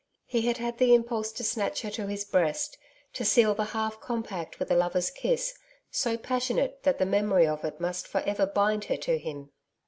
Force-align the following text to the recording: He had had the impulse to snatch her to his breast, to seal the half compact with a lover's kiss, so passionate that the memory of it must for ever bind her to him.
He 0.25 0.47
had 0.47 0.57
had 0.57 0.79
the 0.79 0.95
impulse 0.95 1.31
to 1.33 1.43
snatch 1.43 1.83
her 1.83 1.91
to 1.91 2.07
his 2.07 2.25
breast, 2.25 2.75
to 3.13 3.23
seal 3.23 3.53
the 3.53 3.65
half 3.65 3.99
compact 3.99 4.57
with 4.57 4.71
a 4.71 4.75
lover's 4.75 5.11
kiss, 5.11 5.53
so 5.91 6.17
passionate 6.17 6.81
that 6.81 6.97
the 6.97 7.05
memory 7.05 7.45
of 7.45 7.63
it 7.63 7.79
must 7.79 8.07
for 8.07 8.21
ever 8.21 8.47
bind 8.47 8.85
her 8.85 8.97
to 8.97 9.19
him. 9.19 9.51